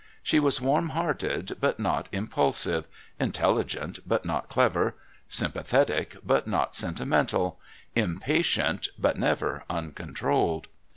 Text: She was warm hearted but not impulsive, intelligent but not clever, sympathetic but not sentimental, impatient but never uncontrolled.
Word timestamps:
She 0.23 0.39
was 0.39 0.59
warm 0.59 0.89
hearted 0.97 1.57
but 1.59 1.79
not 1.79 2.09
impulsive, 2.11 2.87
intelligent 3.19 3.99
but 4.03 4.25
not 4.25 4.49
clever, 4.49 4.95
sympathetic 5.27 6.15
but 6.25 6.47
not 6.47 6.75
sentimental, 6.75 7.59
impatient 7.95 8.87
but 8.97 9.15
never 9.19 9.63
uncontrolled. 9.69 10.69